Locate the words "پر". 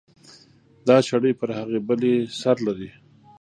1.39-1.49